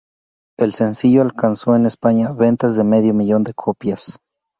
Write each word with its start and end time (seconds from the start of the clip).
El 0.57 0.73
sencillo 0.73 1.21
alcanzó 1.21 1.75
en 1.75 1.85
España 1.85 2.31
ventas 2.33 2.75
de 2.75 2.83
medio 2.83 3.13
millón 3.13 3.43
de 3.43 3.53
copias. 3.53 4.17